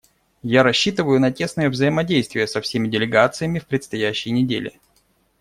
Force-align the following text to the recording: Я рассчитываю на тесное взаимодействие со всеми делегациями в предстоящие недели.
Я 0.41 0.63
рассчитываю 0.63 1.19
на 1.19 1.31
тесное 1.31 1.69
взаимодействие 1.69 2.47
со 2.47 2.59
всеми 2.59 2.87
делегациями 2.87 3.59
в 3.59 3.67
предстоящие 3.67 4.31
недели. 4.33 4.79